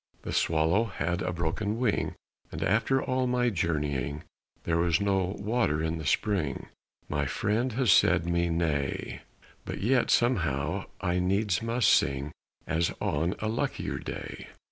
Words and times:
The 0.23 0.33
swallow 0.33 0.85
had 0.85 1.21
a 1.21 1.31
broken 1.31 1.77
wing, 1.77 2.15
And 2.51 2.63
after 2.63 2.99
all 3.03 3.27
my 3.27 3.51
journeying 3.51 4.23
There 4.63 4.79
was 4.79 4.99
no 4.99 5.35
water 5.37 5.83
in 5.83 5.99
the 5.99 6.07
spring 6.07 6.69
My 7.07 7.27
friend 7.27 7.73
has 7.73 7.91
said 7.91 8.25
me 8.25 8.49
nay. 8.49 9.21
But 9.63 9.81
yet 9.83 10.09
somehow 10.09 10.85
I 11.01 11.19
needs 11.19 11.61
must 11.61 11.89
sing 11.93 12.31
As 12.65 12.91
on 12.99 13.35
a 13.37 13.47
luckier 13.47 13.99
day. 13.99 14.47